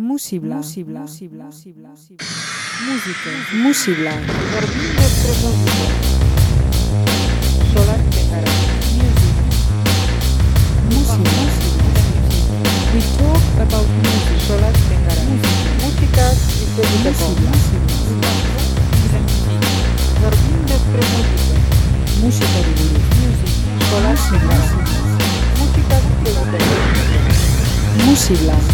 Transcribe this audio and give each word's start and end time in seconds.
Musibla. 0.00 0.56
Musibla. 0.56 1.00
Musibla. 1.00 1.44
Musibla. 1.44 1.90
Música. 2.86 3.30
Musibla. 3.52 4.12
Solar 7.74 8.00
We 12.94 13.00
talk 13.18 13.44
about 13.60 13.88
music. 14.00 14.38
Solar 14.48 14.72
Música 15.82 16.24
y 16.56 16.72
Música 16.90 17.36
Música 22.22 22.56
Música 25.60 25.96
Música 28.06 28.70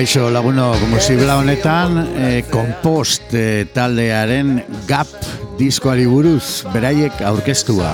Kaixo 0.00 0.30
laguno, 0.32 0.70
musibla 0.88 1.34
honetan, 1.36 1.98
eh, 2.16 2.38
kompost 2.48 3.34
eh, 3.36 3.66
taldearen 3.68 4.54
gap 4.88 5.12
diskoari 5.58 6.06
buruz, 6.08 6.64
beraiek 6.72 7.20
aurkeztua. 7.28 7.92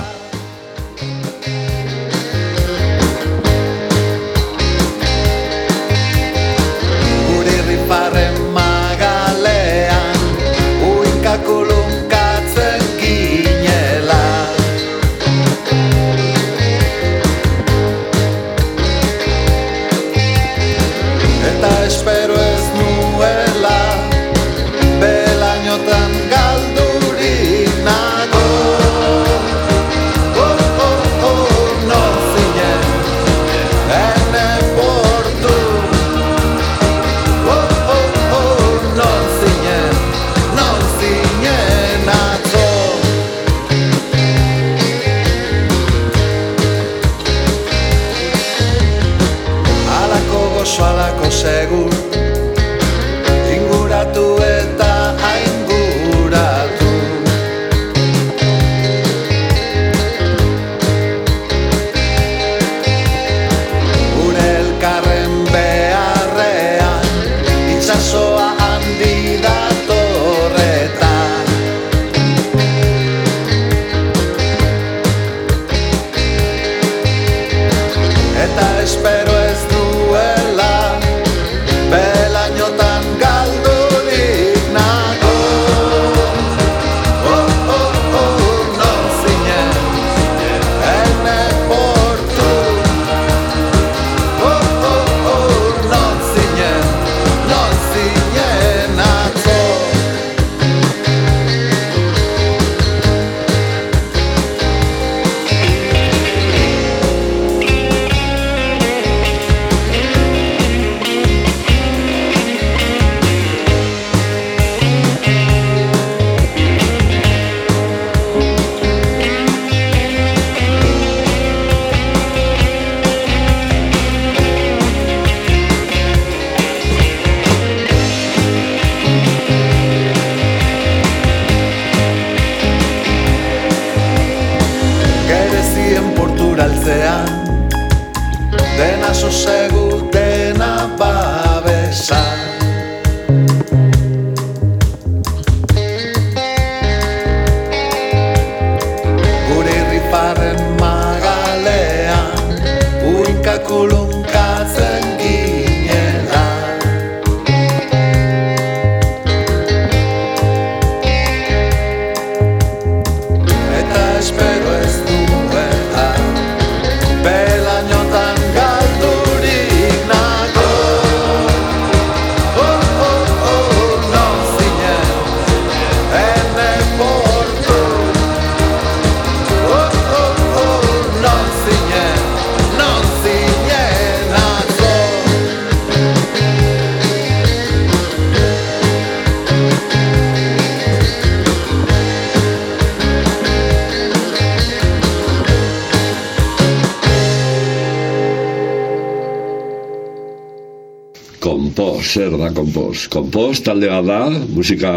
Konpoz. 202.97 203.07
Konpoz 203.13 203.61
talde 203.61 203.89
bat 203.91 204.05
da, 204.05 204.21
musika, 204.55 204.91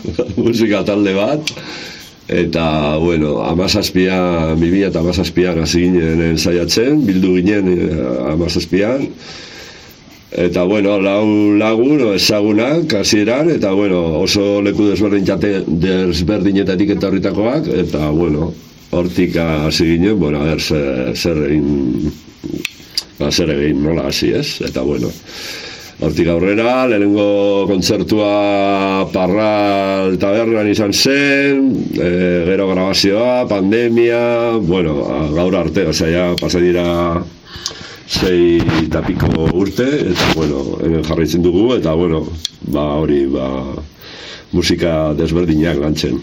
musika 0.36 0.82
talde 0.84 1.14
bat, 1.16 1.52
eta, 2.28 2.98
bueno, 3.00 3.40
amazazpia, 3.46 4.54
bimila 4.58 4.90
eta 4.90 5.00
amazazpian 5.00 5.62
hasi 5.62 5.86
ginen 5.86 6.36
zaiatzen, 6.38 7.02
bildu 7.06 7.36
ginen 7.40 7.72
eh, 7.72 8.06
amazazpian, 8.32 9.10
Eta 10.36 10.64
bueno, 10.66 10.98
lau 11.00 11.54
lagun 11.56 12.00
ezagunak 12.12 12.90
hasieran 12.98 13.46
eta 13.48 13.70
bueno, 13.72 14.00
oso 14.18 14.58
leku 14.60 14.88
desberdin 14.90 15.24
jate 15.24 15.62
desberdinetatik 15.64 16.90
eta 16.96 17.08
horritakoak 17.08 17.70
eta 17.70 18.10
bueno, 18.10 18.50
hortik 18.90 19.38
hasi 19.38 19.86
ginen, 19.94 20.18
bueno, 20.18 20.42
ber, 20.44 20.60
zer, 20.60 21.14
zer 21.16 21.40
egin 21.46 22.10
ba, 23.20 23.30
zer 23.30 23.54
egin 23.54 23.80
nola 23.86 24.10
hasi, 24.10 24.34
ez? 24.34 24.58
Eta 24.66 24.82
bueno, 24.84 25.08
Hortik 25.96 26.26
aurrera, 26.28 26.84
lehenengo 26.90 27.64
kontzertua 27.70 29.06
parral 29.14 30.18
tabernan 30.20 30.68
izan 30.68 30.92
zen, 30.92 31.70
e, 31.96 32.10
gero 32.44 32.66
grabazioa, 32.68 33.46
pandemia, 33.48 34.58
bueno, 34.60 34.98
gaur 35.32 35.56
arte, 35.56 35.86
osea, 35.88 36.10
ja, 36.12 36.26
pasa 36.36 36.60
dira 36.60 36.84
sei 38.06 38.60
eta 38.82 39.00
piko 39.08 39.48
urte, 39.56 39.88
eta, 40.12 40.28
bueno, 40.36 40.76
hemen 40.84 41.08
jarraitzen 41.08 41.48
dugu, 41.48 41.64
eta, 41.78 41.96
bueno, 41.96 42.26
ba, 42.68 42.84
hori, 43.00 43.24
ba, 43.32 43.48
musika 44.52 45.14
desberdinak 45.16 45.80
lantzen. 45.80 46.20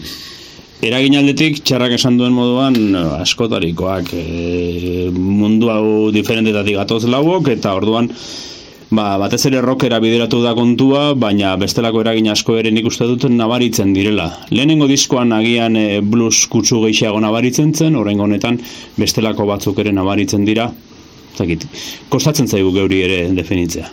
Eragin 0.86 1.18
aldetik, 1.18 1.64
txarrak 1.66 1.98
esan 1.98 2.14
duen 2.20 2.34
moduan, 2.36 2.78
askotarikoak 3.18 4.14
e, 4.14 5.10
mundu 5.18 5.74
hau 5.74 5.86
diferentetatik 6.14 6.78
gatoz 6.78 7.08
lauok, 7.10 7.56
eta 7.58 7.74
orduan, 7.74 8.12
ba, 8.96 9.18
batez 9.18 9.44
ere 9.48 9.60
rockera 9.64 9.98
bideratu 10.02 10.40
da 10.42 10.54
kontua, 10.56 11.14
baina 11.18 11.54
bestelako 11.60 12.02
eragin 12.04 12.30
asko 12.32 12.58
ere 12.60 12.72
nik 12.74 12.86
uste 12.90 13.06
dut 13.10 13.26
nabaritzen 13.30 13.94
direla. 13.96 14.30
Lehenengo 14.50 14.88
diskoan 14.90 15.34
agian 15.36 15.76
e, 15.76 16.00
blues 16.00 16.46
kutsu 16.52 16.82
gehiago 16.86 17.20
nabaritzen 17.24 17.74
zen, 17.74 17.96
oraingo 18.00 18.28
honetan 18.28 18.60
bestelako 18.98 19.48
batzuk 19.50 19.80
ere 19.84 19.94
nabaritzen 19.94 20.44
dira, 20.48 20.70
zakit, 21.36 21.66
kostatzen 22.12 22.50
zaigu 22.50 22.74
geuri 22.76 23.02
ere 23.08 23.24
definitzea. 23.34 23.90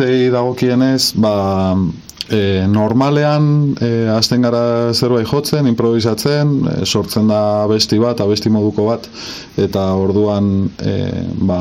Bueno, 0.00 0.14
hitzei 0.14 0.30
dagokienez, 0.32 1.12
ba, 1.20 1.76
e, 2.32 2.64
normalean 2.66 3.74
e, 3.76 4.08
hasten 4.08 4.46
gara 4.46 4.94
zerbait 4.94 5.28
jotzen, 5.28 5.66
improvisatzen, 5.68 6.54
e, 6.70 6.86
sortzen 6.86 7.28
da 7.28 7.40
abesti 7.66 7.98
bat, 8.00 8.22
abesti 8.24 8.48
moduko 8.48 8.86
bat, 8.88 9.04
eta 9.60 9.82
orduan 10.00 10.70
e, 10.80 10.94
ba, 11.44 11.60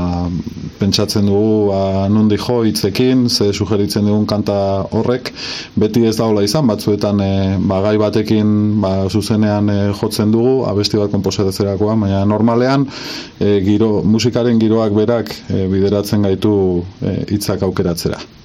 pentsatzen 0.79 1.27
dugu 1.29 1.69
ba, 1.69 2.07
nundi 2.12 2.38
jo 2.39 2.62
hitzekin, 2.65 3.27
ze 3.29 3.51
sugeritzen 3.53 4.07
dugun 4.07 4.25
kanta 4.29 4.57
horrek, 4.95 5.33
beti 5.79 6.05
ez 6.07 6.15
daula 6.17 6.43
izan, 6.45 6.67
batzuetan 6.71 7.21
e, 7.24 7.31
ba, 7.59 7.81
gai 7.86 7.98
batekin 8.01 8.55
ba, 8.81 8.93
zuzenean 9.09 9.69
e, 9.69 9.77
jotzen 10.00 10.31
dugu, 10.36 10.63
abesti 10.71 11.00
bat 11.01 11.13
komposatzerakoan, 11.13 12.07
baina 12.07 12.25
normalean 12.25 12.88
e, 13.39 13.59
giro, 13.65 14.00
musikaren 14.03 14.59
giroak 14.62 14.95
berak 14.95 15.36
e, 15.50 15.65
bideratzen 15.71 16.27
gaitu 16.27 16.53
e, 17.01 17.15
hitzak 17.36 17.65
aukeratzera. 17.67 18.38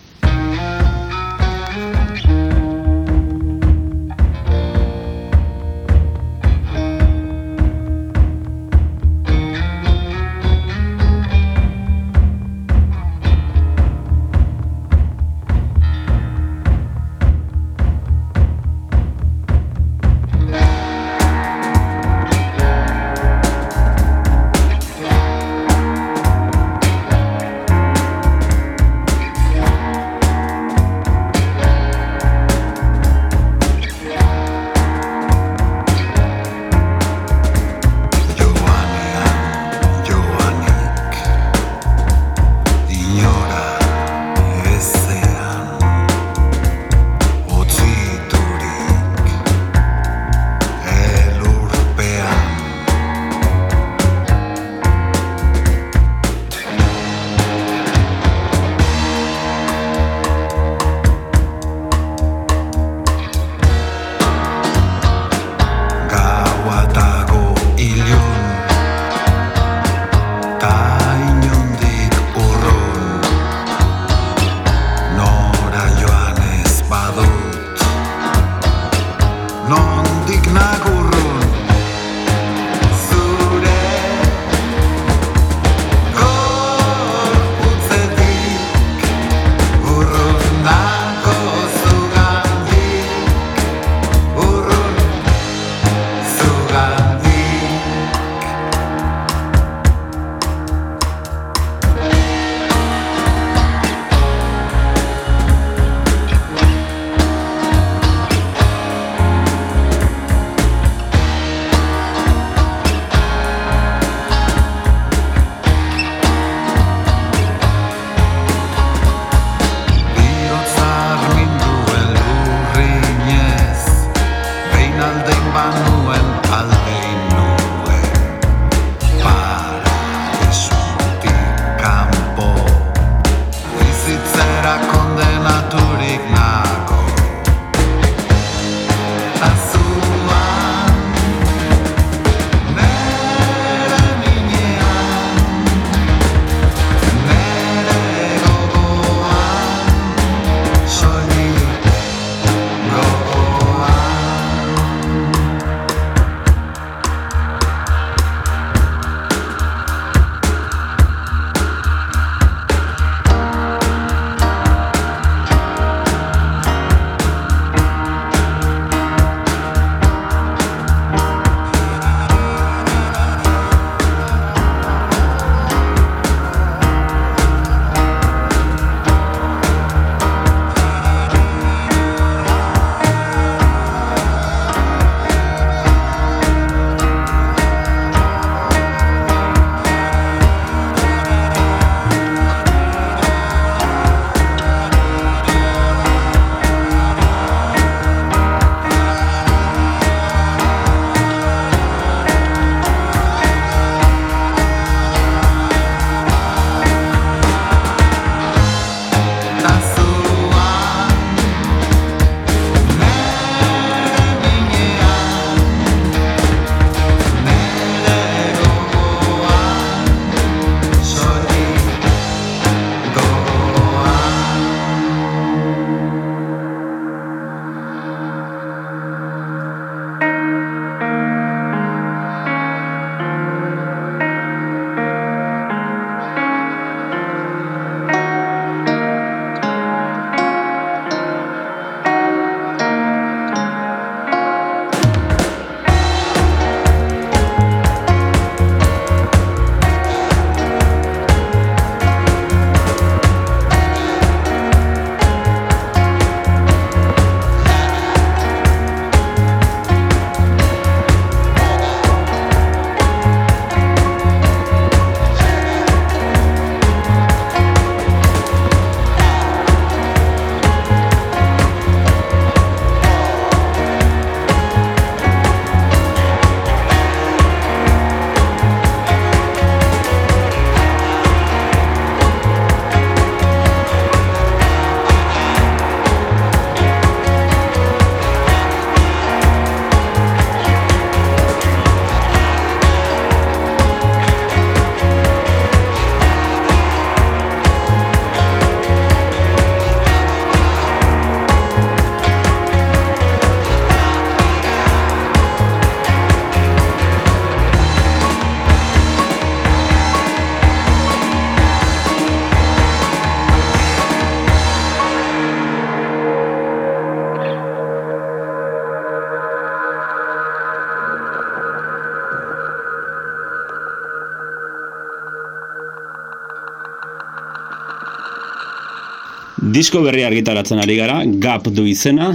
Disko 329.75 330.05
berri 330.05 330.23
argitaratzen 330.23 330.79
ari 330.79 330.95
gara, 330.95 331.17
Gap 331.43 331.65
du 331.75 331.83
izena, 331.91 332.29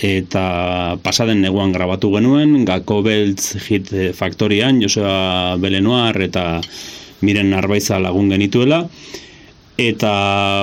eta 0.00 0.44
pasaden 1.04 1.42
neguan 1.44 1.74
grabatu 1.74 2.08
genuen, 2.14 2.62
Gako 2.64 3.02
Beltz 3.04 3.58
Hit 3.66 3.90
Factorian, 4.16 4.78
Joseba 4.80 5.58
Belenoar 5.60 6.16
eta 6.24 6.62
Miren 7.20 7.52
Narbaiza 7.52 8.00
lagun 8.00 8.32
genituela, 8.32 8.86
eta 9.76 10.14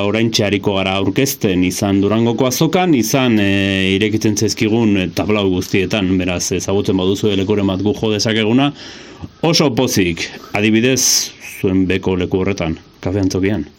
orain 0.09 0.33
hariko 0.33 0.79
gara 0.79 0.97
aurkezten 0.97 1.63
izan 1.67 2.01
durangoko 2.01 2.47
azokan, 2.49 2.95
izan 2.97 3.37
e, 3.37 3.93
irekitzen 3.99 4.35
zaizkigun 4.35 5.11
tablau 5.13 5.45
guztietan, 5.53 6.09
beraz 6.17 6.47
ezagutzen 6.57 6.97
baduzu 6.97 7.35
lekuren 7.37 7.69
bat 7.69 7.85
gu 7.85 7.93
jo 7.93 8.15
dezakeguna, 8.15 8.71
oso 9.43 9.69
pozik, 9.75 10.25
adibidez, 10.57 11.03
zuen 11.61 11.85
beko 11.85 12.17
leku 12.17 12.41
horretan, 12.41 12.79
kafean 12.99 13.29
tokian. 13.29 13.69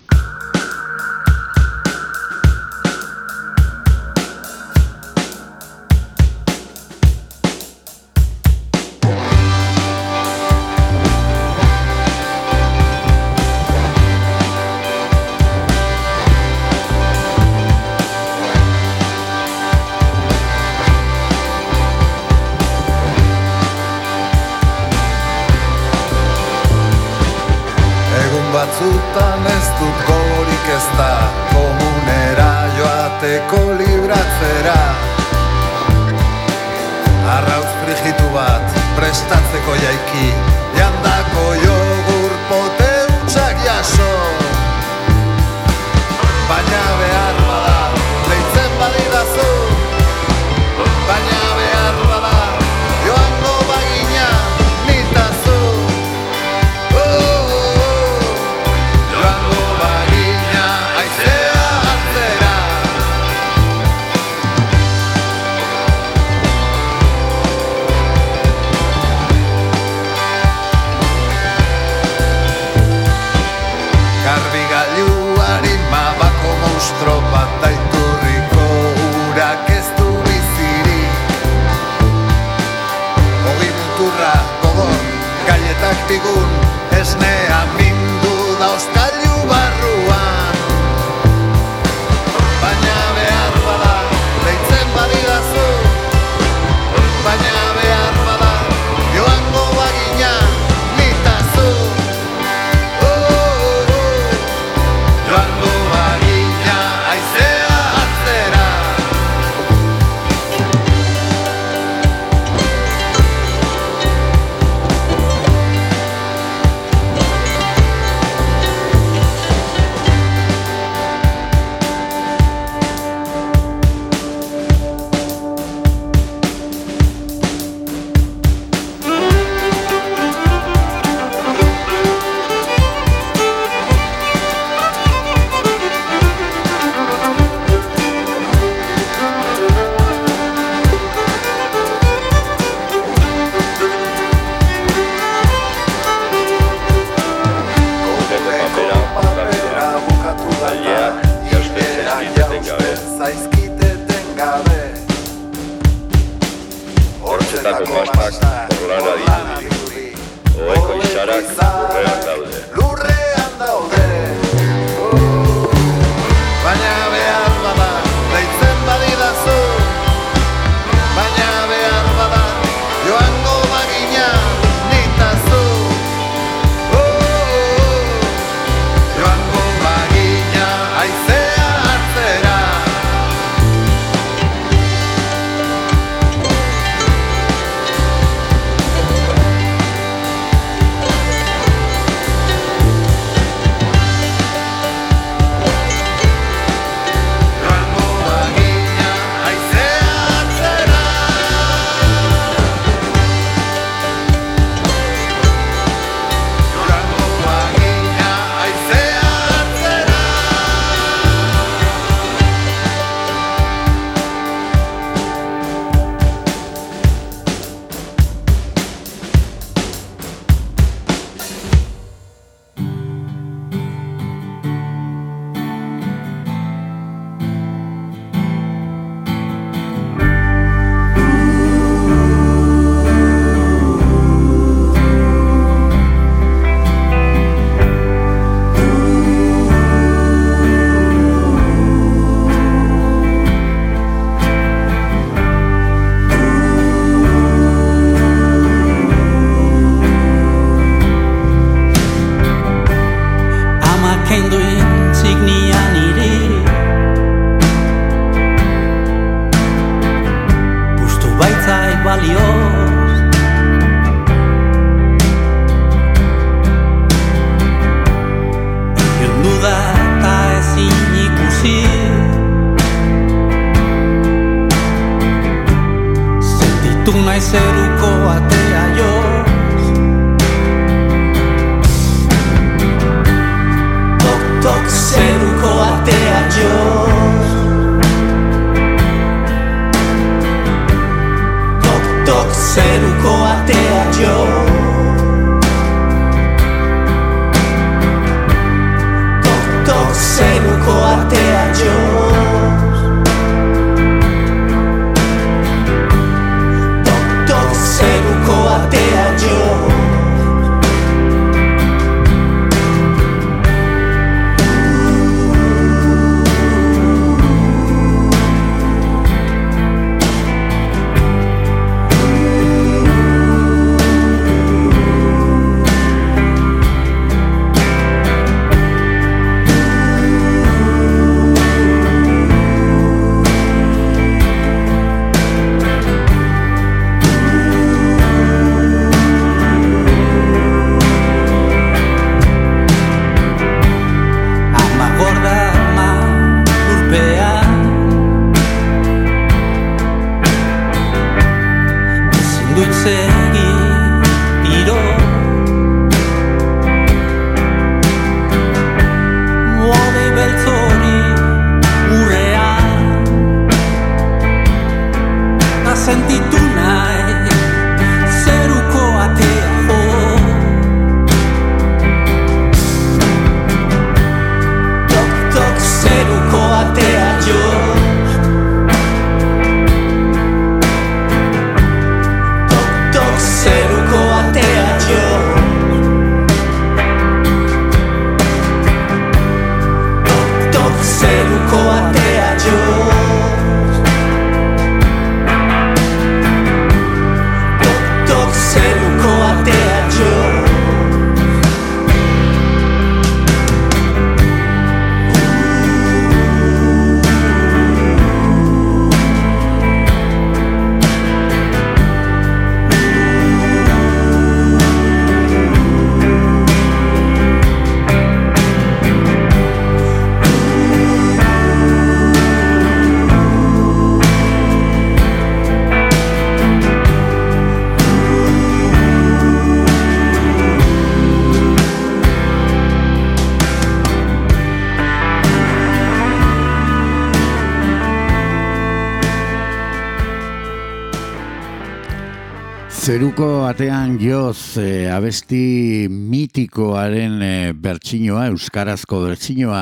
Zeruko 443.10 443.64
atean 443.66 444.12
joz 444.22 444.78
e, 444.78 445.08
abesti 445.10 446.06
mitikoaren 446.06 447.40
e, 447.42 447.54
bertsinoa, 447.74 448.44
euskarazko 448.52 449.18
bertsinoa 449.24 449.80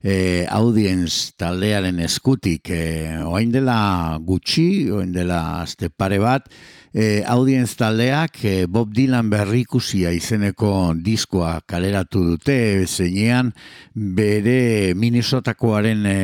e, 0.00 0.14
audience 0.48 1.34
taldearen 1.36 1.98
eskutik. 2.00 2.70
E, 2.72 3.18
oain 3.28 3.52
dela 3.52 4.16
gutxi, 4.24 4.88
oain 4.88 5.12
dela 5.12 5.42
azte 5.58 5.90
pare 5.92 6.16
bat, 6.22 6.48
e, 6.94 7.20
audience 7.28 7.76
taldeak 7.76 8.40
e, 8.40 8.54
Bob 8.64 8.94
Dylan 8.96 9.28
berrikusia 9.28 10.14
izeneko 10.16 10.94
diskoa 10.96 11.58
kaleratu 11.68 12.22
dute, 12.30 12.56
zeinean 12.86 13.50
bere 13.92 14.94
Minnesotakoaren 14.96 16.08
e, 16.08 16.22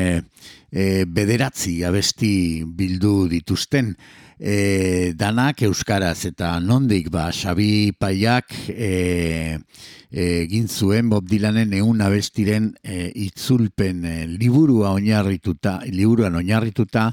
e, 0.72 1.04
bederatzi 1.04 1.82
abesti 1.84 2.32
bildu 2.64 3.26
dituzten 3.34 3.92
e, 4.38 5.12
danak 5.18 5.62
euskaraz 5.66 6.24
eta 6.30 6.56
nondik 6.60 7.10
ba 7.10 7.28
Xabi 7.34 7.92
Paiak 7.92 8.54
e, 8.70 9.58
egin 10.10 10.68
zuen 10.68 11.10
Bob 11.10 11.26
Dylanen 11.28 11.74
eun 11.76 12.00
abestiren 12.00 12.70
e, 12.82 13.10
itzulpen 13.26 14.04
e, 14.04 14.14
liburua 14.30 14.94
oinarrituta, 14.96 15.80
liburuan 15.90 16.38
oinarrituta 16.40 17.10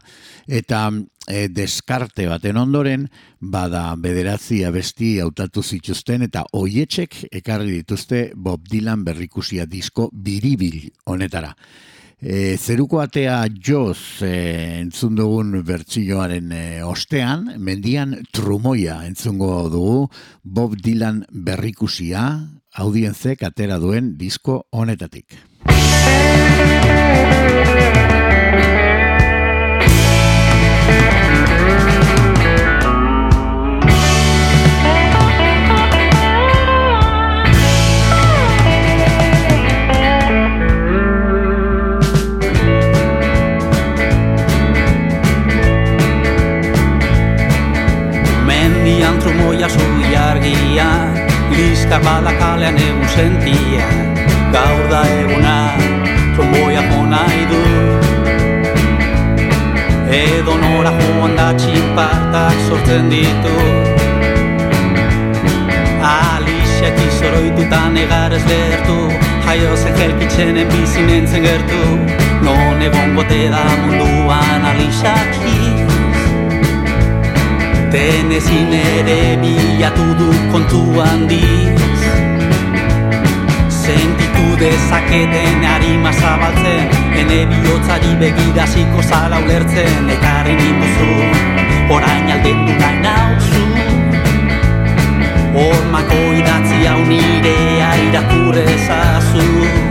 eta 0.48 0.86
e, 1.28 1.48
deskarte 1.50 2.30
baten 2.30 2.62
ondoren 2.62 3.10
bada 3.40 3.88
bederatzi 3.98 4.64
abesti 4.64 5.18
hautatu 5.20 5.64
zituzten 5.64 6.30
eta 6.30 6.46
hoietxek 6.54 7.26
ekarri 7.42 7.82
dituzte 7.82 8.30
Bob 8.36 8.70
Dylan 8.70 9.04
berrikusia 9.04 9.66
disko 9.66 10.10
biribil 10.14 10.92
honetara. 11.06 11.52
E, 12.26 12.58
zeruko 12.58 13.04
atea 13.04 13.44
joz 13.54 14.24
e, 14.26 14.30
entzun 14.80 15.14
dugun 15.14 15.60
bertsioaren 15.62 16.50
e, 16.58 16.62
ostean, 16.82 17.52
mendian 17.62 18.16
trumoia 18.34 18.96
entzungo 19.06 19.52
dugu 19.70 20.00
Bob 20.42 20.74
Dylan 20.82 21.22
berrikusia 21.30 22.26
audienzek 22.82 23.46
atera 23.46 23.78
duen 23.78 24.16
disko 24.18 24.64
honetatik. 24.74 25.38
Mendian 48.96 49.20
trumoia 49.20 49.68
zui 49.68 50.16
argia 50.16 50.86
Liskar 51.52 52.00
balakalean 52.00 52.78
egun 52.80 53.10
sentia. 53.12 53.88
Gaur 54.54 54.86
da 54.88 55.02
eguna 55.18 55.56
trumoia 56.36 56.84
jona 56.88 57.20
idu 57.42 57.60
Edo 60.20 60.56
nora 60.62 60.94
joan 61.02 61.36
da 61.36 61.50
txinpartak 61.60 62.64
sortzen 62.70 63.12
ditu. 63.12 63.68
Alixek 66.14 67.04
izoroitutan 67.10 68.00
egar 68.00 68.32
ez 68.40 68.44
lehertu 68.48 69.00
Jaio 69.44 69.76
zen 69.76 70.00
jelkitzenen 70.00 70.72
bizi 70.72 71.04
nintzen 71.12 71.44
gertu. 71.44 71.84
Non 72.48 72.80
egon 72.88 73.12
bote 73.20 73.44
da 73.52 73.68
munduan 73.84 74.72
Tenezin 77.96 78.74
ere 78.76 79.38
bilatu 79.42 80.06
du 80.20 80.26
kontu 80.52 80.82
handiz. 81.00 82.02
Sentitu 83.72 84.48
dezaketen 84.60 85.64
harima 85.64 86.12
zabaltzen 86.12 86.92
Ene 87.22 87.40
bihotzari 87.52 88.12
begiraziko 88.20 89.06
zala 89.12 89.40
ulertzen 89.46 90.12
Ekarri 90.18 90.58
ninduzu, 90.60 91.10
orain 91.96 92.36
alden 92.36 92.68
du 92.68 92.78
nahi 92.84 93.00
nauzu. 93.08 93.66
Hormako 95.56 96.22
idatzi 96.42 96.84
hau 96.92 97.00
nirea 97.14 97.92
irakurrezazu 98.10 99.85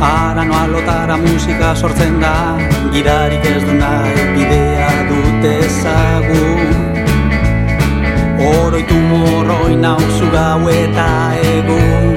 Arano 0.00 0.54
alotara 0.54 1.16
musika 1.16 1.74
sortzen 1.74 2.20
da. 2.20 2.56
Gidarik 2.92 3.44
ez 3.44 3.62
du 3.66 3.74
nahi 3.74 4.26
bidea 4.34 4.90
dute 5.08 5.52
ezagun. 5.66 6.60
Oroitu 8.50 8.98
morroi 9.10 9.74
nauzu 9.76 10.30
gau 10.34 10.68
eta 10.70 11.08
egun. 11.54 12.14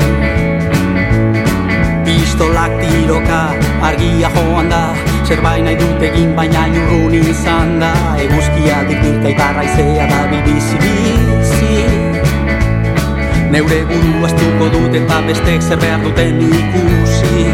Pistolak 2.05 2.77
tiroka 2.81 3.41
argia 3.89 4.29
joan 4.35 4.69
da. 4.69 4.83
Zerbait 5.25 5.65
nahi 5.65 5.79
dut 5.81 6.05
egin 6.11 6.35
baina 6.37 6.67
urrun 6.69 7.17
izan 7.17 7.79
da. 7.81 7.93
Eguzkia 8.27 8.83
dikirka 8.91 9.33
ibarra 9.33 9.65
izea 9.71 10.05
da 10.13 10.21
bibizi 10.29 10.77
bizi 10.85 11.90
Neure 13.51 13.81
buru 13.83 14.23
astuko 14.23 14.69
dut 14.71 14.93
eta 14.95 15.17
bestek 15.27 15.59
zer 15.59 15.79
behar 15.81 15.99
duten 16.05 16.37
ikusi. 16.47 17.49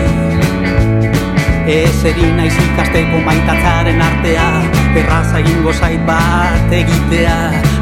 Ez 1.74 1.98
eri 2.06 2.28
naiz 2.38 2.54
ikasteko 2.54 3.24
maitatzaren 3.26 4.04
artea 4.06 4.46
Erraza 5.02 5.42
egingo 5.42 5.74
zait 5.74 6.06
bat 6.06 6.78
egitea. 6.82 7.36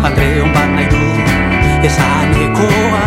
Andre 0.08 0.32
hon 0.40 0.56
bat 0.56 0.72
nahi 0.78 0.88
du 0.96 1.04
esanekoa. 1.92 3.06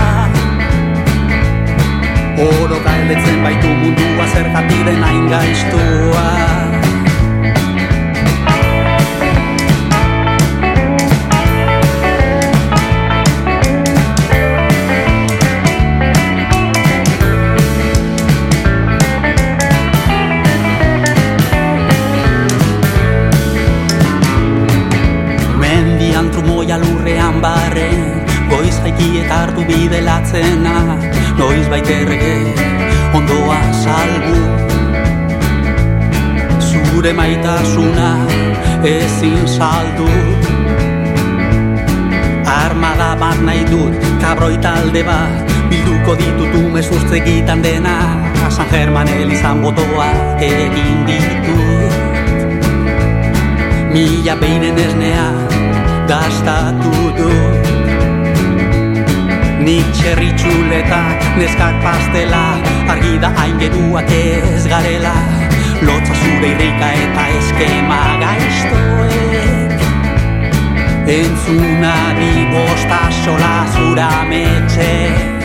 Oro 2.51 2.85
galdetzen 2.85 3.44
baitu 3.49 3.73
mundua 3.81 4.29
zergatik 4.35 4.85
den 4.92 5.05
hain 5.09 5.25
gaiztua 5.33 6.67
eta 29.00 29.42
hartu 29.42 29.64
bide 29.68 30.00
latzena 30.06 30.76
Noiz 31.38 31.66
baiterreke 31.72 32.34
ondoa 33.14 33.61
salgu 33.84 34.40
Zure 36.68 37.12
maitasuna 37.12 38.08
ezin 38.84 39.48
saldu. 39.48 40.08
Armada 42.46 43.14
bat 43.20 43.40
nahi 43.46 43.64
dut, 43.70 43.94
kabroi 44.20 44.56
talde 44.58 45.02
bat 45.06 45.54
Bilduko 45.70 46.16
ditut 46.18 46.54
umezurtz 46.58 47.12
egiten 47.20 47.62
dena. 47.62 47.96
San 48.50 48.66
German 48.72 49.08
elizan 49.08 49.62
botoa 49.62 50.11
egin 50.40 51.06
ditut. 51.06 51.96
Mila 53.92 54.37
beinen 54.40 54.78
esnea 54.78 55.26
gastatu 56.08 56.94
dut 57.18 57.77
Nik 59.68 59.85
txerri 59.92 60.31
txuletak, 60.40 61.24
neskak 61.37 61.74
pastela 61.85 62.57
Argi 62.88 63.18
da 63.20 63.28
hain 63.37 63.59
geruak 63.61 64.09
ez 64.16 64.64
garela. 64.64 65.12
Lotza 65.85 66.16
zure 66.16 66.54
irrika 66.54 66.88
eta 67.04 67.28
eskema 67.37 68.00
gaiztoek. 68.24 69.88
Entzuna 71.20 71.96
di 72.16 72.33
bosta 72.54 73.02
sola 73.20 73.57
zura 73.74 74.12
metxe 74.33 75.38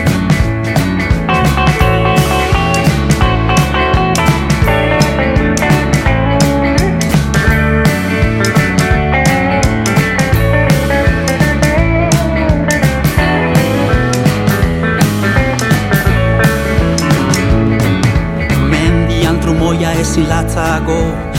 trumoia 20.14 20.22
ezin 20.22 20.28
latzago 20.28 20.98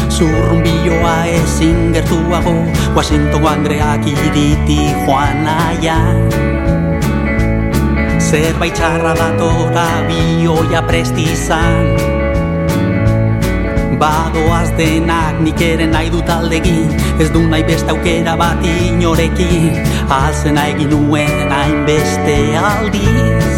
Zurrumbioa 0.09 1.25
ezin 1.25 1.93
gertuago 1.93 2.53
Washington 2.95 3.47
Andreak 3.47 4.05
iriti 4.07 4.91
joan 5.05 5.43
nahian. 5.43 6.29
Zerbait 8.19 8.73
txarra 8.73 9.15
datora 9.15 9.87
bioia 10.07 10.81
prestizan. 10.81 11.95
Badoaz 13.99 14.71
denak 14.77 15.39
nik 15.39 15.61
ere 15.61 15.87
nahi 15.87 16.09
dut 16.11 16.29
aldegin 16.29 16.91
Ez 17.19 17.29
du 17.31 17.47
nahi 17.47 17.63
beste 17.63 17.91
aukera 17.91 18.35
bat 18.35 18.59
inorekin. 18.59 19.83
Alzena 20.09 20.67
egin 20.67 20.89
nuen 20.91 21.51
hainbeste 21.51 22.57
aldiz 22.59 23.54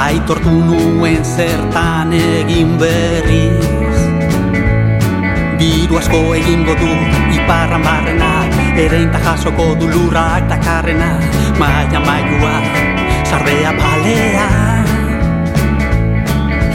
Aitortu 0.00 0.50
nuen 0.64 1.24
zertan 1.24 2.12
egin 2.16 2.70
berriz. 2.80 3.98
Biru 5.60 5.98
asko 6.00 6.20
egingo 6.38 6.72
du 6.80 6.88
iparran 7.36 7.84
barrena 7.84 8.30
Ereinta 8.80 9.20
jasoko 9.26 9.74
du 9.80 9.90
lurrak 9.92 10.46
dakarrena 10.48 11.10
Maia 11.60 12.00
mailua, 12.06 12.54
zardea 13.28 13.74
palea. 13.82 14.48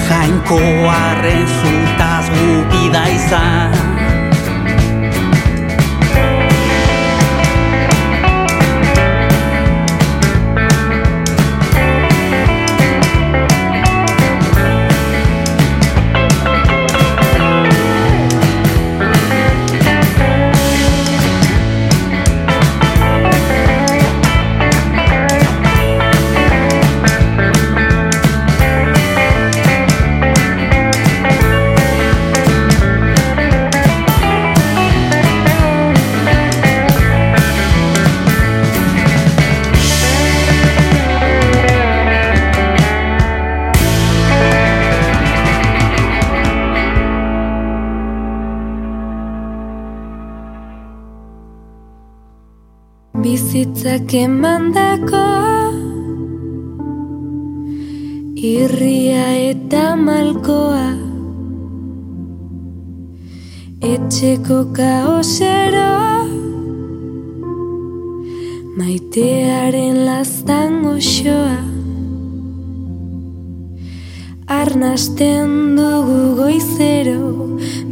Jainkoaren 0.06 1.50
zutaz 1.58 2.30
gupida 2.38 3.08
izan 3.18 3.95
emandako 54.14 55.26
irria 58.36 59.26
eta 59.50 59.96
malkoa. 59.96 60.90
Etxeko 63.82 64.60
kaosero 64.78 65.92
maitearen 68.78 70.06
laztan 70.06 70.82
goxoa. 70.86 71.60
Arnasten 74.48 75.76
dugu 75.78 76.20
goizero 76.38 77.22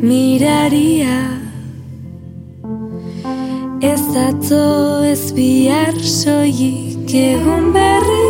miraria 0.02 1.32
ez 5.13 5.32
bihar 5.38 5.97
soilik 6.19 7.12
egun 7.13 7.65
berri 7.76 8.30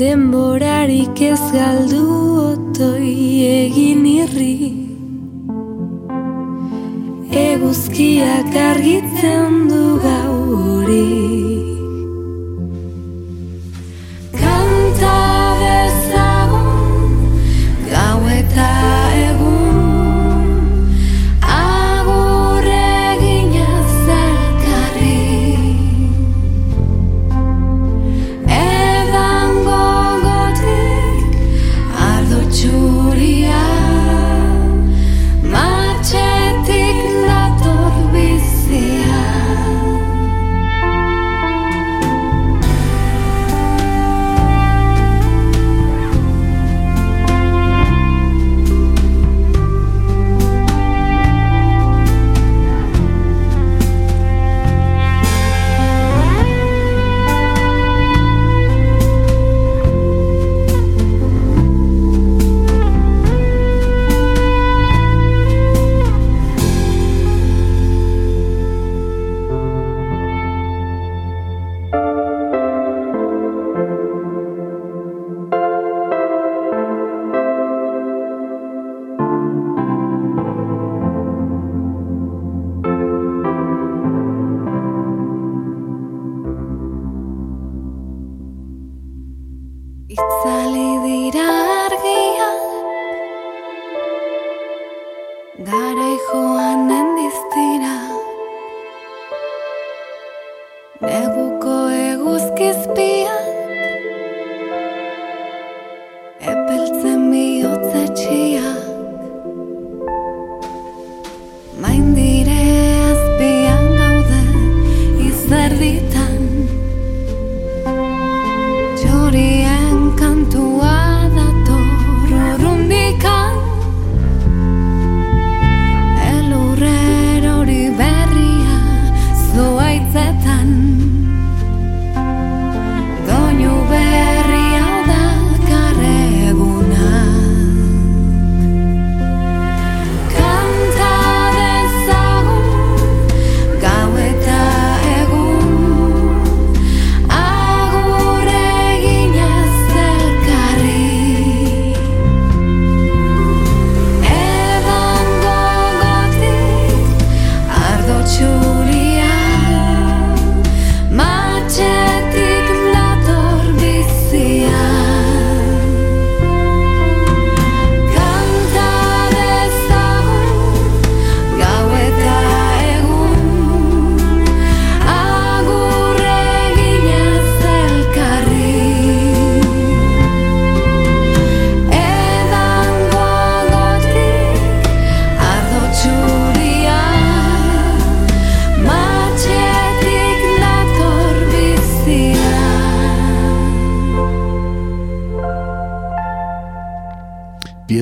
Denborarik 0.00 1.22
ez 1.30 1.44
galdu 1.54 2.02
otoi 2.42 3.14
egin 3.46 4.04
irri 4.10 4.58
Eguzkiak 7.46 8.52
argitzen 8.68 9.56
du 9.72 9.84
gau 10.04 10.36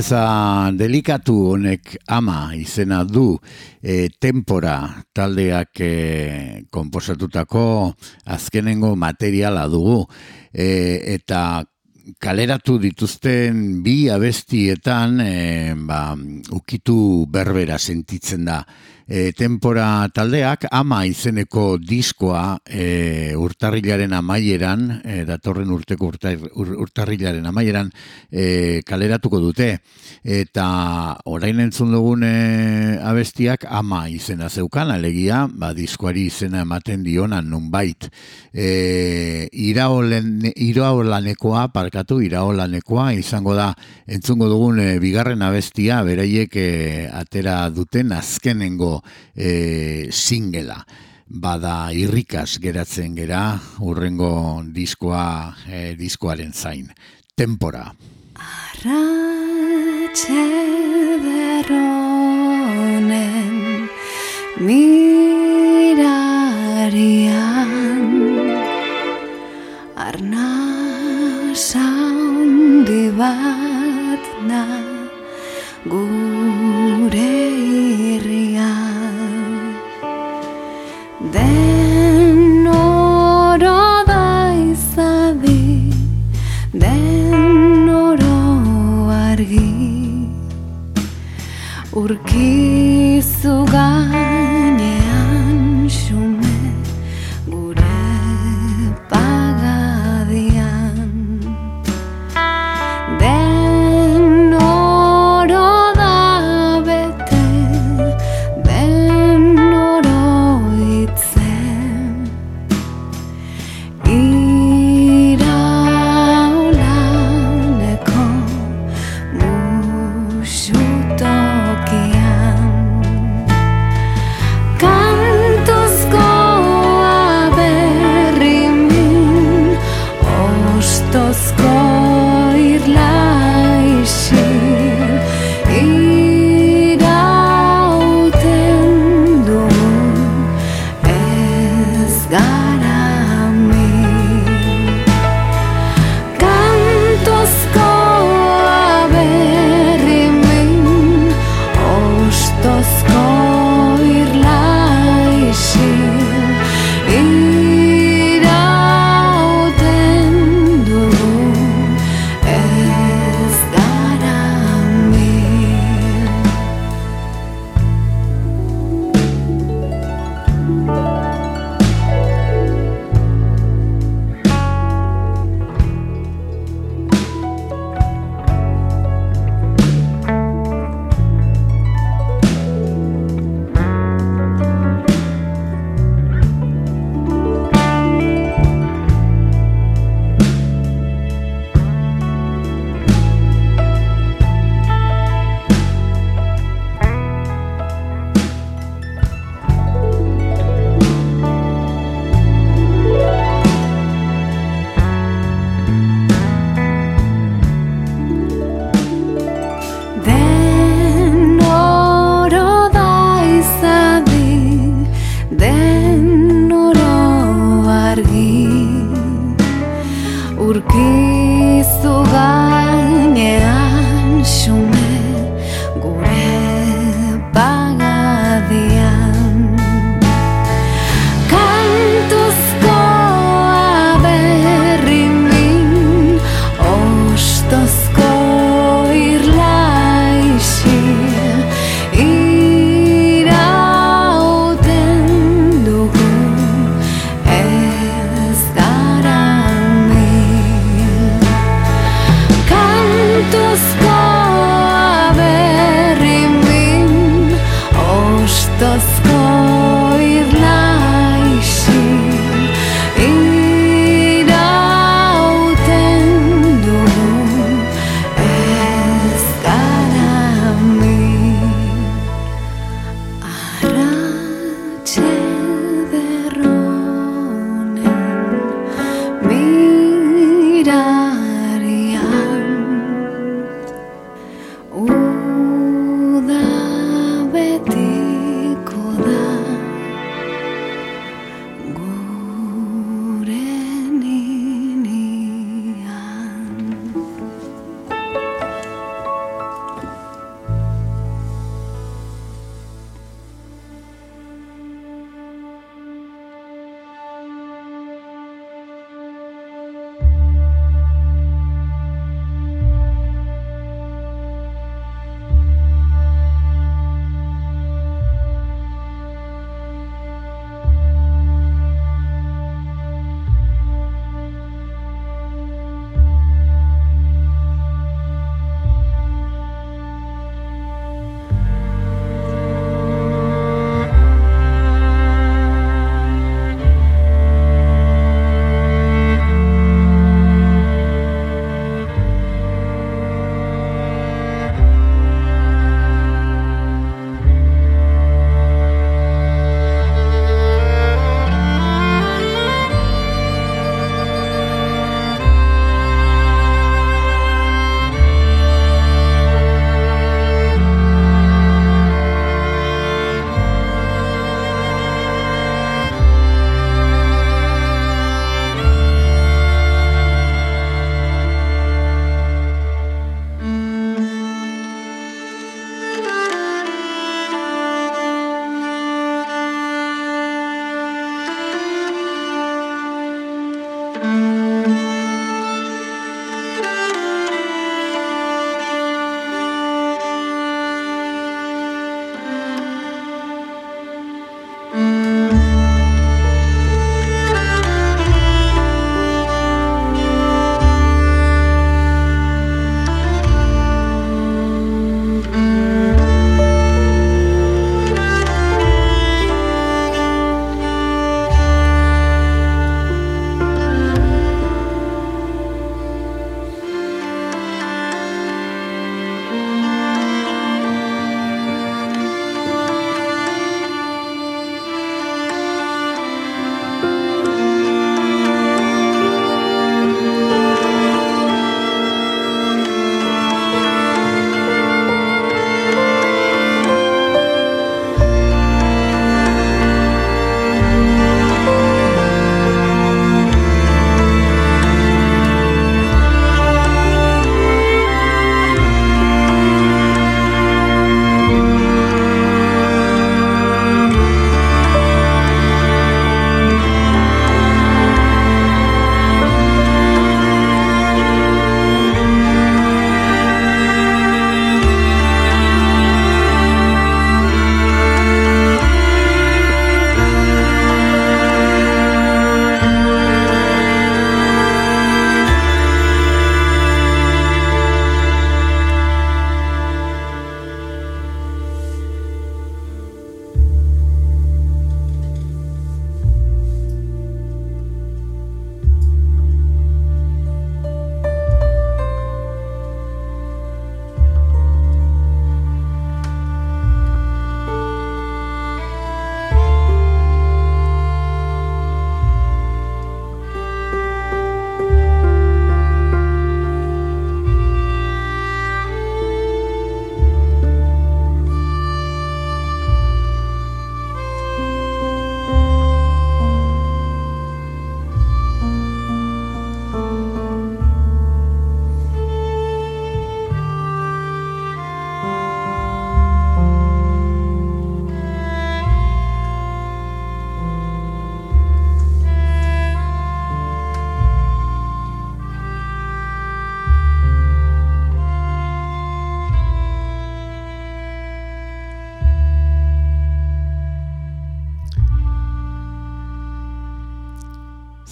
Pieza 0.06 0.70
delikatu 0.70 1.32
honek 1.50 1.96
ama 2.14 2.52
izena 2.54 3.00
du 3.02 3.40
e, 3.82 4.06
tempora 4.22 5.02
taldeak 5.10 5.80
e, 5.82 6.62
konposatutako 6.70 7.64
azkenengo 8.30 8.92
materiala 8.94 9.64
dugu. 9.66 10.04
E, 10.54 10.68
eta 11.16 11.64
kaleratu 12.22 12.78
dituzten 12.78 13.82
bi 13.82 13.96
abestietan 14.06 15.18
e, 15.26 15.74
ba, 15.74 16.14
ukitu 16.54 17.26
berbera 17.26 17.74
sentitzen 17.74 18.46
da 18.46 18.60
e, 19.06 19.32
tempora 19.32 20.08
taldeak 20.12 20.66
ama 20.74 21.04
izeneko 21.06 21.76
diskoa 21.78 22.58
e, 22.66 23.34
urtarrilaren 23.38 24.12
amaieran, 24.18 25.00
e, 25.04 25.22
datorren 25.28 25.70
urteko 25.70 26.10
urtar, 26.10 26.38
ur, 26.58 26.72
urtarrilaren 26.82 27.46
amaieran 27.46 27.90
e, 28.30 28.82
kaleratuko 28.86 29.40
dute. 29.40 29.68
Eta 30.26 30.66
orain 31.30 31.62
entzun 31.62 31.94
dugun 31.94 32.26
e, 32.26 32.98
abestiak 32.98 33.68
ama 33.70 34.06
izena 34.10 34.50
zeukan, 34.50 34.90
alegia, 34.96 35.44
ba, 35.46 35.72
diskoari 35.76 36.26
izena 36.26 36.64
ematen 36.66 37.04
dionan 37.06 37.50
nunbait. 37.50 38.08
E, 38.52 39.48
iraolen, 39.52 40.50
iraolanekoa, 40.50 41.68
parkatu, 41.74 42.20
iraolanekoa, 42.26 43.12
izango 43.14 43.54
da, 43.54 43.70
entzungo 44.06 44.50
dugun 44.50 44.82
e, 44.82 44.90
bigarren 45.02 45.46
abestia, 45.46 46.02
beraiek 46.06 46.58
e, 46.58 46.68
atera 47.14 47.58
duten 47.70 48.12
azkenengo 48.16 48.95
e, 49.34 50.08
singela. 50.10 50.86
Bada 51.26 51.90
irrikas 51.90 52.58
geratzen 52.62 53.16
gera 53.18 53.58
urrengo 53.82 54.62
diskoa 54.72 55.56
e, 55.66 55.96
diskoaren 55.98 56.52
zain. 56.52 56.92
Tempora. 57.34 57.92
Arratxe 58.36 58.86
berronen 61.24 62.36
mirarian 64.62 65.96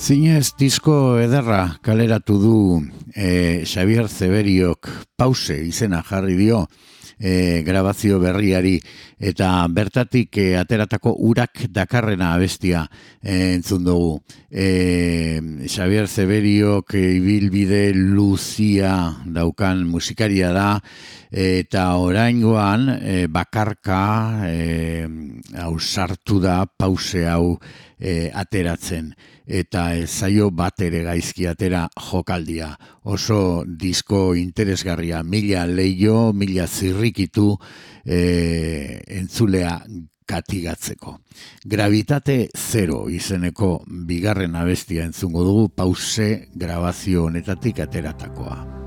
Zinez 0.05 0.51
disko 0.61 1.17
ederra 1.17 1.79
kaleratu 1.81 2.35
du 2.37 2.57
e, 3.17 3.65
Xavier 3.65 4.11
Zeberiok 4.13 4.91
pause 5.17 5.57
izena 5.65 6.03
jarri 6.05 6.35
dio 6.37 6.67
e, 7.17 7.63
grabazio 7.65 8.19
berriari 8.21 8.75
eta 9.17 9.65
bertatik 9.73 10.37
e, 10.37 10.45
ateratako 10.61 11.15
urak 11.31 11.65
dakarrena 11.73 12.35
abestia 12.35 12.85
e, 13.23 13.55
entzun 13.55 13.87
dugu. 13.87 14.19
E, 14.51 15.41
Xavier 15.73 16.05
Zeberiok 16.05 16.99
e, 17.01 17.05
ibilbide 17.17 17.95
luzia 17.95 19.15
daukan 19.25 19.87
musikaria 19.89 20.53
da 20.53 20.69
eta 21.33 21.87
oraingoan 21.97 22.91
e, 23.01 23.17
bakarka 23.33 24.45
e, 24.53 25.09
ausartu 25.65 26.43
da 26.45 26.67
pause 26.67 27.25
hau 27.25 27.57
e, 27.99 28.31
ateratzen 28.35 29.13
eta 29.47 29.95
ez 29.97 30.11
zaio 30.11 30.51
bat 30.51 30.81
ere 30.83 31.03
gaizki 31.05 31.47
atera 31.47 31.89
jokaldia. 32.11 32.75
Oso 33.05 33.65
disko 33.67 34.35
interesgarria, 34.35 35.23
mila 35.23 35.67
leio, 35.67 36.33
mila 36.33 36.67
zirrikitu 36.67 37.53
e, 38.05 39.03
entzulea 39.21 39.79
katigatzeko. 40.25 41.19
Gravitate 41.65 42.49
zero 42.57 43.05
izeneko 43.13 43.83
bigarren 44.09 44.57
abestia 44.57 45.05
entzungo 45.05 45.45
dugu 45.45 45.69
pause 45.77 46.49
grabazio 46.55 47.29
honetatik 47.29 47.85
ateratakoa. 47.85 48.84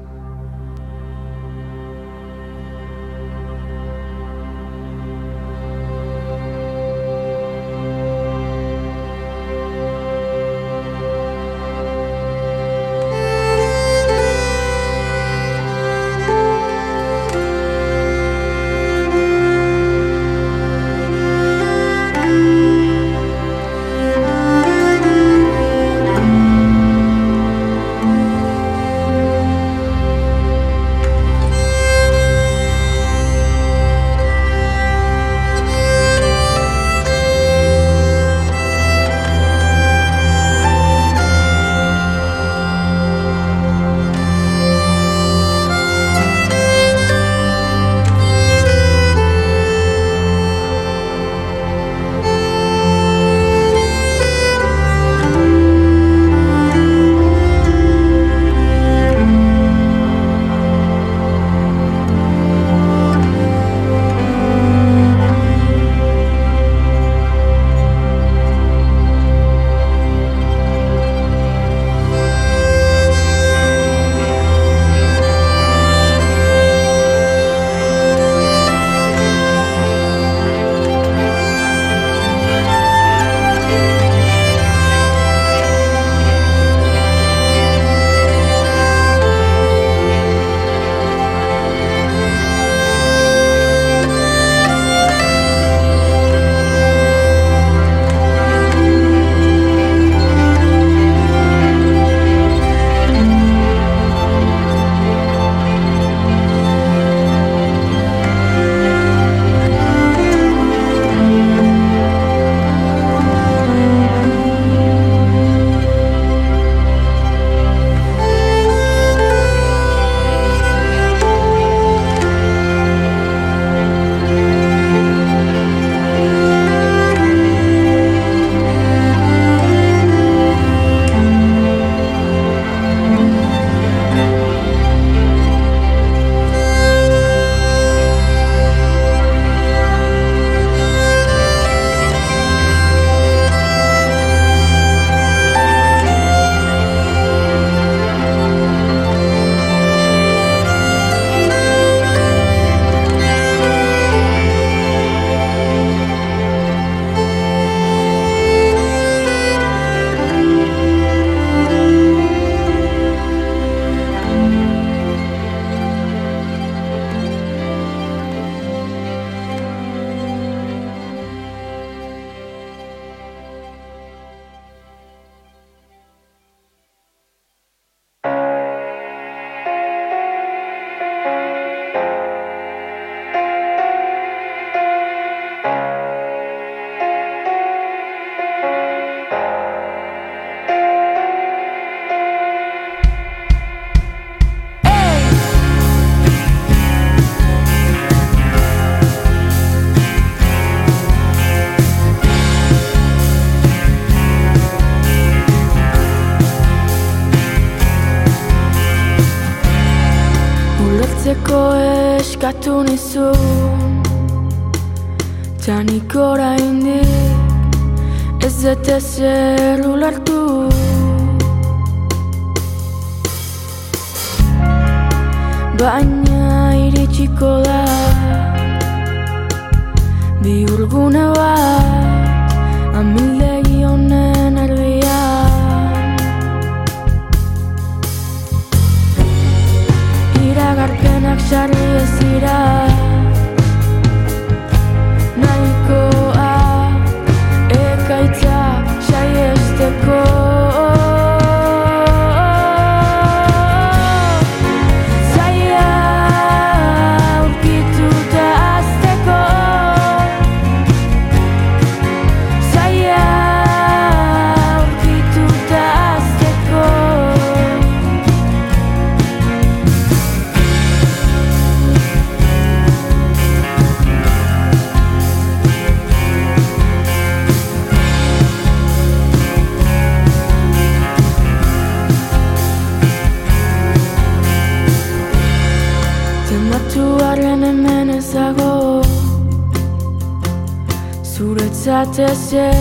Zuretzat 291.98 292.20
ezer 292.20 292.76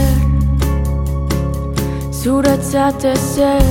Zuretzat 2.11 3.05
ezer 3.05 3.63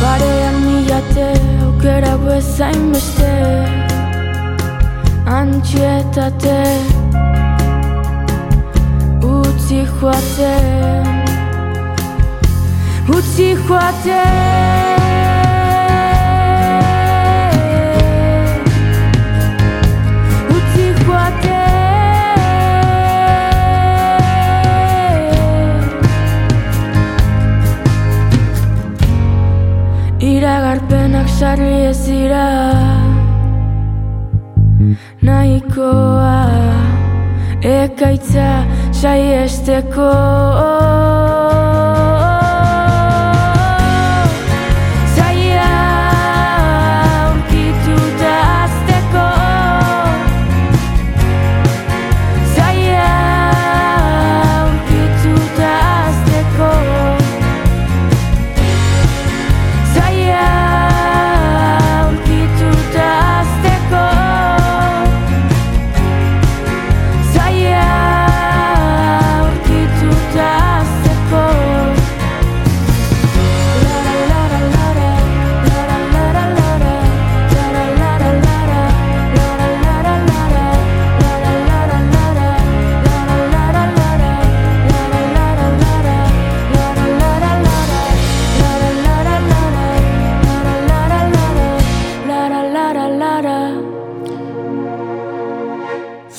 Parean 0.00 0.56
milate 0.64 1.28
aukera 1.62 2.16
bezain 2.24 2.90
beste. 2.92 3.30
Antxietate. 5.38 6.60
Utzi 9.22 9.84
joaten. 10.00 11.06
Utzi 13.14 13.54
joaten 13.68 15.07
sarri 31.38 31.74
ez 31.86 31.98
dira 32.06 32.46
Nahikoa. 35.22 36.38
Ekaitza 37.62 38.48
saiesteko 39.00 40.08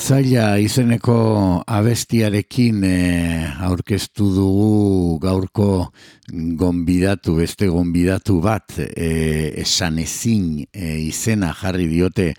Zaila 0.10 0.56
izeneko 0.58 1.16
abestiarekin 1.70 2.80
eh, 2.88 3.62
aurkeztu 3.68 4.26
dugu 4.34 5.20
gaurko 5.22 5.68
gonbidatu, 6.58 7.36
beste 7.38 7.68
gonbidatu 7.70 8.40
bat, 8.42 8.74
eh, 8.80 9.54
esan 9.62 10.00
ezin 10.02 10.64
eh, 10.74 10.98
izena 11.06 11.52
jarri 11.54 11.86
diote 11.92 12.32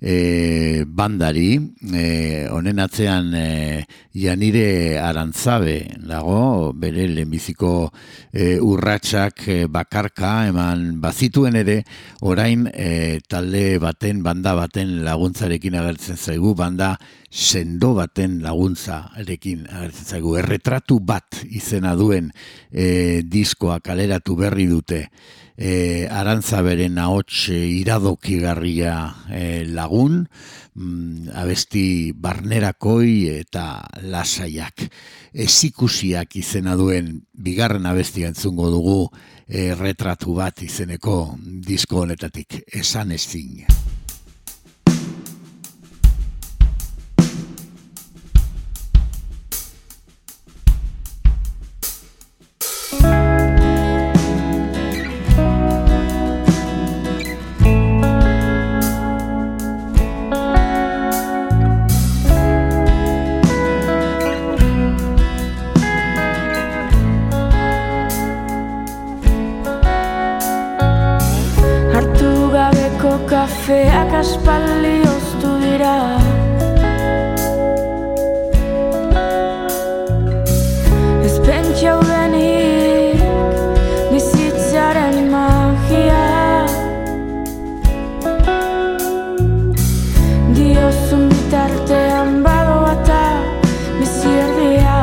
eh, 0.00 0.84
bandari, 0.86 1.58
eh, 1.92 2.48
honen 2.48 2.80
atzean 2.80 3.32
eh, 3.34 3.84
Janire 4.18 4.98
Arantzabe 4.98 5.76
dago, 6.08 6.72
bere 6.72 7.06
lehenbiziko 7.12 7.90
eh, 8.32 8.56
urratsak 8.56 9.46
eh, 9.48 9.60
bakarka 9.68 10.48
eman 10.48 11.00
bazituen 11.00 11.60
ere, 11.60 11.82
orain 12.22 12.66
eh, 12.72 13.20
talde 13.28 13.78
baten, 13.84 14.24
banda 14.24 14.56
baten 14.58 15.02
laguntzarekin 15.04 15.76
agertzen 15.78 16.16
zaigu, 16.16 16.56
banda 16.56 16.96
sendo 17.30 17.92
baten 17.94 18.38
laguntzarekin 18.42 19.66
agertzen 19.68 20.14
zaigu. 20.14 20.36
Erretratu 20.40 21.00
bat 21.00 21.42
izena 21.48 21.94
duen 21.98 22.32
eh, 22.72 23.20
diskoa 23.24 23.80
kaleratu 23.84 24.36
berri 24.36 24.68
dute 24.70 25.06
e, 25.58 26.06
arantzaberen 26.06 26.96
ahots 27.02 27.48
e, 27.50 27.58
iradokigarria 27.80 28.94
e, 29.26 29.64
lagun, 29.66 30.22
mm, 30.78 31.34
abesti 31.34 32.14
barnerakoi 32.14 33.42
eta 33.42 33.82
lasaiak. 34.06 34.86
Ezikusiak 35.34 36.38
izena 36.38 36.78
duen 36.78 37.18
bigarren 37.34 37.90
abestia 37.90 38.30
entzungo 38.30 38.70
dugu 38.70 39.00
e, 39.46 39.74
retratu 39.74 40.38
bat 40.38 40.62
izeneko 40.62 41.34
disko 41.42 42.04
honetatik, 42.06 42.62
esan 42.72 43.12
ezin. 43.18 43.66
Kafeak 73.68 74.12
aspaldi 74.20 74.94
oztu 75.14 75.50
dira. 75.62 75.96
Ez 81.26 81.34
pentsau 81.46 81.98
denik 82.10 83.20
bizitzaren 84.12 85.16
magia. 85.32 86.24
Diozun 90.56 91.28
bitartean 91.32 92.40
bado 92.46 92.76
bata 92.86 93.24
bizi 93.98 94.32
erdia 94.44 94.96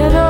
Edo 0.00 0.25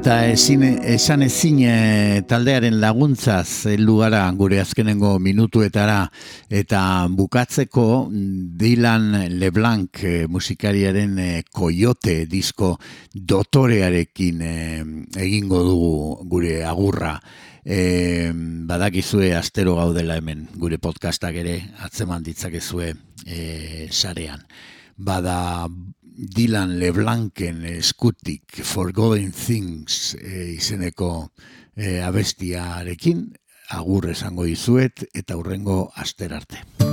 Eta 0.00 0.14
ezin, 0.32 0.62
esan 0.64 1.20
ezin 1.26 1.58
eh, 1.68 2.22
taldearen 2.24 2.78
laguntzaz 2.80 3.66
heldu 3.68 3.98
gara 3.98 4.22
gure 4.32 4.56
azkenengo 4.62 5.10
minutuetara 5.20 6.06
eta 6.48 6.80
bukatzeko 7.12 7.84
Dylan 8.08 9.26
LeBlanc 9.42 10.00
eh, 10.08 10.24
musikariaren 10.24 11.18
eh, 11.20 11.42
Coyote 11.52 12.14
disko 12.32 12.70
dotorearekin 13.12 14.40
eh, 14.40 14.80
egingo 15.20 15.60
dugu 15.68 15.92
gure 16.32 16.62
agurra. 16.64 17.18
E, 17.60 18.32
badakizue 18.32 19.34
astero 19.36 19.76
gaudela 19.76 20.16
hemen 20.16 20.46
gure 20.56 20.80
podcastak 20.80 21.36
ere 21.44 21.58
atzeman 21.84 22.24
ditzakezue 22.24 22.94
e, 23.26 23.88
sarean. 23.92 24.48
Bada 24.96 25.68
Dylan 26.20 26.74
LeBlancen 26.78 27.62
eskutik 27.64 28.60
Forgotten 28.60 29.32
Things 29.32 30.18
e, 30.20 30.50
izeneko 30.52 31.30
e, 31.72 32.02
abestiarekin 32.04 33.24
agur 33.72 34.10
esango 34.12 34.44
dizuet 34.44 35.06
eta 35.16 35.40
hurrengo 35.40 35.86
aster 35.96 36.36
arte. 36.36 36.89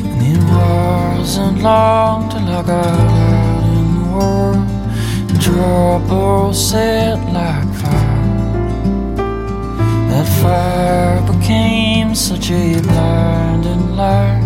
And 0.06 0.22
it 0.22 0.44
wasn't 0.54 1.64
long 1.64 2.30
till 2.30 2.48
I 2.48 2.62
got 2.62 2.86
out 2.86 3.64
in 3.74 3.86
the 3.98 4.06
world 4.16 4.68
and 5.30 5.42
trouble 5.42 6.54
set 6.54 7.18
like 7.34 7.74
fire. 7.82 8.13
That 10.14 10.30
fire 10.44 11.22
became 11.34 12.14
such 12.14 12.52
a 12.52 12.80
blinding 12.82 13.96
light, 13.96 14.44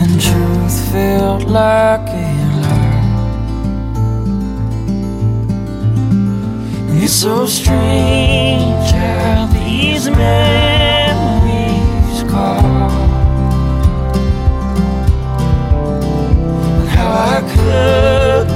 and 0.00 0.20
truth 0.20 0.92
felt 0.92 1.42
like 1.48 2.08
a 2.08 2.12
lie. 2.62 3.02
It's 7.02 7.12
so 7.14 7.46
strange 7.46 8.92
how 8.92 9.46
these 9.52 10.08
memories 10.08 11.42
call, 12.30 12.90
and 16.78 16.88
how 16.90 17.10
I 17.34 17.40
could 17.54 18.51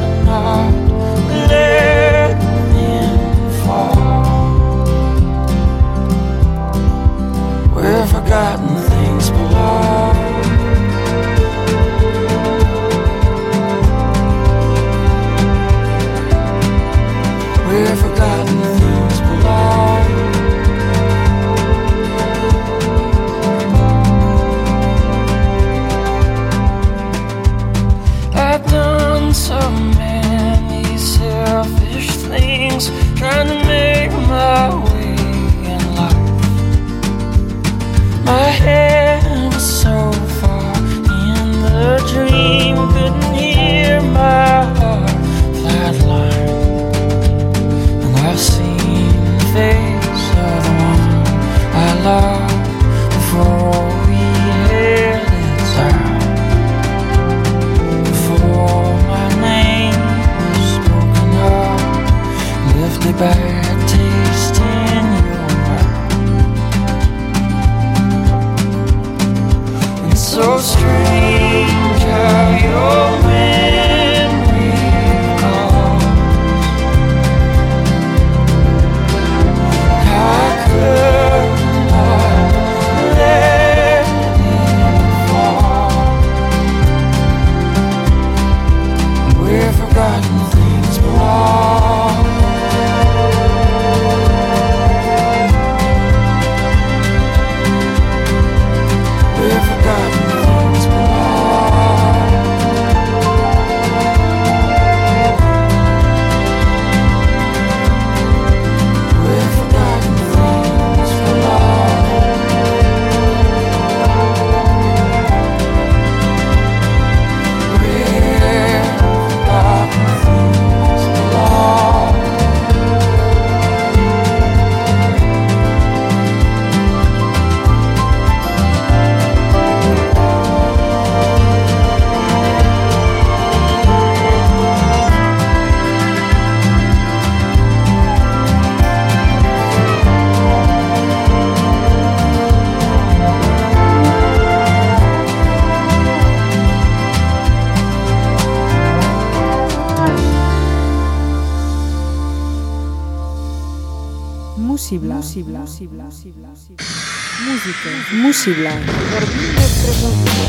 música. 157.66 157.90
Música. 158.12 158.70
Dormimos 159.10 159.70
presuntos. 159.82 160.46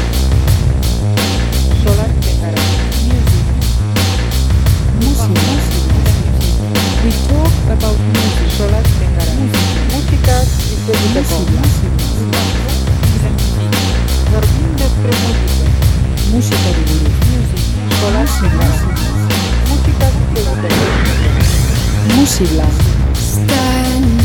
Solar 1.84 2.12
petará. 2.22 2.62
Música. 5.02 5.42
We 7.04 7.12
talk 7.28 7.54
about 7.72 7.98
music. 8.14 8.50
Solar 8.58 8.84
petará. 9.00 9.34
Música 9.94 10.36
y 10.46 10.76
música. 10.86 11.38
Dormimos 14.32 14.92
presuntos. 15.02 15.60
Música 16.32 16.70
de 16.70 16.82
gurú. 16.88 17.10
Solar 18.00 18.28
petará. 18.42 18.78
Música 22.16 22.66
y 22.66 23.18
Stand 23.18 24.17